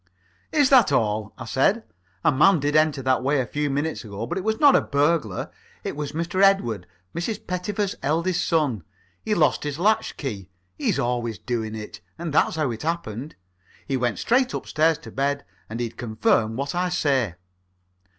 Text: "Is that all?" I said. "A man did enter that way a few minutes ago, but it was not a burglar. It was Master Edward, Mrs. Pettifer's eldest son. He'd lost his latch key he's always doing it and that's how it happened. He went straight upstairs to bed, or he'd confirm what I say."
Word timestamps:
"Is 0.51 0.71
that 0.71 0.91
all?" 0.91 1.31
I 1.37 1.45
said. 1.45 1.83
"A 2.23 2.31
man 2.31 2.59
did 2.59 2.75
enter 2.75 3.03
that 3.03 3.21
way 3.21 3.39
a 3.39 3.45
few 3.45 3.69
minutes 3.69 4.03
ago, 4.03 4.25
but 4.25 4.35
it 4.35 4.43
was 4.43 4.59
not 4.59 4.75
a 4.75 4.81
burglar. 4.81 5.51
It 5.83 5.95
was 5.95 6.15
Master 6.15 6.41
Edward, 6.41 6.87
Mrs. 7.13 7.45
Pettifer's 7.45 7.95
eldest 8.01 8.43
son. 8.43 8.83
He'd 9.23 9.35
lost 9.35 9.63
his 9.63 9.77
latch 9.77 10.17
key 10.17 10.49
he's 10.75 10.97
always 10.97 11.37
doing 11.37 11.75
it 11.75 12.01
and 12.17 12.33
that's 12.33 12.55
how 12.55 12.71
it 12.71 12.81
happened. 12.81 13.35
He 13.87 13.95
went 13.95 14.17
straight 14.17 14.55
upstairs 14.55 14.97
to 14.97 15.11
bed, 15.11 15.45
or 15.69 15.75
he'd 15.77 15.97
confirm 15.97 16.55
what 16.55 16.73
I 16.73 16.89
say." 16.89 17.35